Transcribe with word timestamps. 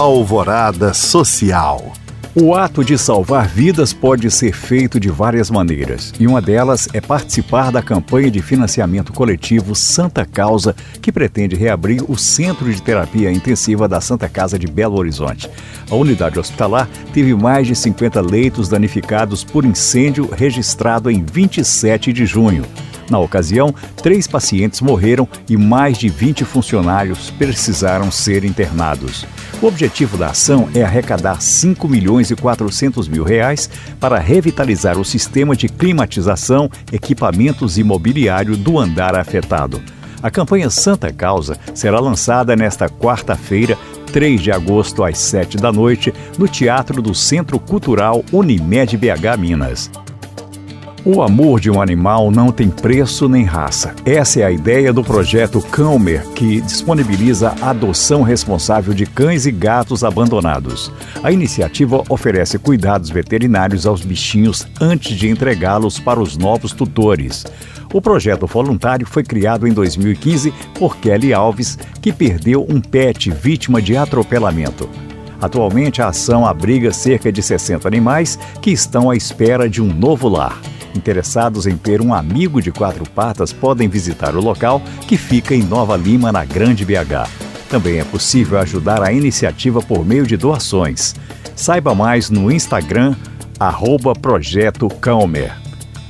Alvorada 0.00 0.94
Social. 0.94 1.92
O 2.34 2.54
ato 2.54 2.82
de 2.82 2.96
salvar 2.96 3.46
vidas 3.46 3.92
pode 3.92 4.30
ser 4.30 4.54
feito 4.54 4.98
de 4.98 5.10
várias 5.10 5.50
maneiras, 5.50 6.10
e 6.18 6.26
uma 6.26 6.40
delas 6.40 6.88
é 6.94 7.02
participar 7.02 7.70
da 7.70 7.82
campanha 7.82 8.30
de 8.30 8.40
financiamento 8.40 9.12
coletivo 9.12 9.74
Santa 9.74 10.24
Causa, 10.24 10.74
que 11.02 11.12
pretende 11.12 11.54
reabrir 11.54 12.02
o 12.08 12.16
Centro 12.16 12.72
de 12.72 12.80
Terapia 12.80 13.30
Intensiva 13.30 13.86
da 13.86 14.00
Santa 14.00 14.26
Casa 14.26 14.58
de 14.58 14.66
Belo 14.66 14.96
Horizonte. 14.96 15.50
A 15.90 15.94
unidade 15.94 16.38
hospitalar 16.38 16.88
teve 17.12 17.34
mais 17.34 17.66
de 17.66 17.76
50 17.76 18.22
leitos 18.22 18.70
danificados 18.70 19.44
por 19.44 19.66
incêndio 19.66 20.30
registrado 20.32 21.10
em 21.10 21.22
27 21.22 22.10
de 22.10 22.24
junho. 22.24 22.64
Na 23.10 23.18
ocasião, 23.18 23.74
três 23.96 24.28
pacientes 24.28 24.80
morreram 24.80 25.28
e 25.48 25.56
mais 25.56 25.98
de 25.98 26.08
20 26.08 26.44
funcionários 26.44 27.28
precisaram 27.30 28.10
ser 28.10 28.44
internados. 28.44 29.26
O 29.60 29.66
objetivo 29.66 30.16
da 30.16 30.28
ação 30.28 30.68
é 30.74 30.82
arrecadar 30.82 31.42
5 31.42 31.88
milhões 31.88 32.30
e 32.30 32.36
400 32.36 33.08
mil 33.08 33.24
reais 33.24 33.68
para 33.98 34.18
revitalizar 34.18 34.96
o 34.96 35.04
sistema 35.04 35.56
de 35.56 35.68
climatização, 35.68 36.70
equipamentos 36.92 37.76
e 37.76 37.82
mobiliário 37.82 38.56
do 38.56 38.78
andar 38.78 39.16
afetado. 39.16 39.82
A 40.22 40.30
campanha 40.30 40.70
Santa 40.70 41.12
Causa 41.12 41.58
será 41.74 41.98
lançada 41.98 42.54
nesta 42.54 42.88
quarta-feira, 42.88 43.76
3 44.12 44.40
de 44.40 44.52
agosto, 44.52 45.02
às 45.02 45.18
7 45.18 45.56
da 45.56 45.72
noite, 45.72 46.12
no 46.38 46.46
Teatro 46.46 47.02
do 47.02 47.14
Centro 47.14 47.58
Cultural 47.58 48.24
Unimed 48.32 48.96
BH 48.96 49.38
Minas. 49.38 49.90
O 51.02 51.22
amor 51.22 51.60
de 51.60 51.70
um 51.70 51.80
animal 51.80 52.30
não 52.30 52.52
tem 52.52 52.68
preço 52.68 53.26
nem 53.26 53.42
raça. 53.42 53.94
Essa 54.04 54.40
é 54.40 54.44
a 54.44 54.50
ideia 54.50 54.92
do 54.92 55.02
projeto 55.02 55.62
Calmer, 55.62 56.28
que 56.34 56.60
disponibiliza 56.60 57.54
a 57.62 57.70
adoção 57.70 58.20
responsável 58.20 58.92
de 58.92 59.06
cães 59.06 59.46
e 59.46 59.50
gatos 59.50 60.04
abandonados. 60.04 60.92
A 61.22 61.32
iniciativa 61.32 62.04
oferece 62.10 62.58
cuidados 62.58 63.08
veterinários 63.08 63.86
aos 63.86 64.02
bichinhos 64.02 64.66
antes 64.78 65.16
de 65.16 65.26
entregá-los 65.26 65.98
para 65.98 66.20
os 66.20 66.36
novos 66.36 66.72
tutores. 66.72 67.46
O 67.94 68.02
projeto 68.02 68.46
voluntário 68.46 69.06
foi 69.06 69.24
criado 69.24 69.66
em 69.66 69.72
2015 69.72 70.52
por 70.78 70.98
Kelly 70.98 71.32
Alves, 71.32 71.78
que 72.02 72.12
perdeu 72.12 72.66
um 72.68 72.78
pet 72.78 73.30
vítima 73.30 73.80
de 73.80 73.96
atropelamento. 73.96 74.86
Atualmente, 75.40 76.02
a 76.02 76.08
ação 76.08 76.44
abriga 76.44 76.92
cerca 76.92 77.32
de 77.32 77.42
60 77.42 77.88
animais 77.88 78.38
que 78.60 78.70
estão 78.70 79.08
à 79.08 79.16
espera 79.16 79.66
de 79.66 79.80
um 79.80 79.86
novo 79.86 80.28
lar. 80.28 80.60
Interessados 80.94 81.66
em 81.66 81.76
ter 81.76 82.00
um 82.00 82.12
amigo 82.12 82.60
de 82.60 82.72
quatro 82.72 83.08
patas 83.08 83.52
podem 83.52 83.88
visitar 83.88 84.34
o 84.34 84.40
local, 84.40 84.82
que 85.06 85.16
fica 85.16 85.54
em 85.54 85.62
Nova 85.62 85.96
Lima, 85.96 86.32
na 86.32 86.44
Grande 86.44 86.84
BH. 86.84 87.28
Também 87.68 87.98
é 88.00 88.04
possível 88.04 88.58
ajudar 88.58 89.02
a 89.02 89.12
iniciativa 89.12 89.80
por 89.80 90.04
meio 90.04 90.26
de 90.26 90.36
doações. 90.36 91.14
Saiba 91.54 91.94
mais 91.94 92.28
no 92.28 92.50
Instagram, 92.50 93.14
arroba 93.58 94.12
Projeto 94.12 94.88
Calmer. 94.88 95.52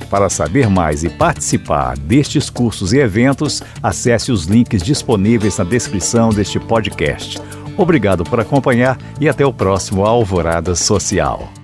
Para 0.09 0.29
saber 0.29 0.69
mais 0.69 1.03
e 1.03 1.09
participar 1.09 1.97
destes 1.97 2.49
cursos 2.49 2.91
e 2.91 2.97
eventos, 2.97 3.61
acesse 3.81 4.31
os 4.31 4.45
links 4.45 4.81
disponíveis 4.81 5.57
na 5.57 5.63
descrição 5.63 6.29
deste 6.29 6.59
podcast. 6.59 7.39
Obrigado 7.77 8.23
por 8.23 8.39
acompanhar 8.39 8.97
e 9.21 9.29
até 9.29 9.45
o 9.45 9.53
próximo 9.53 10.05
Alvorada 10.05 10.75
Social. 10.75 11.60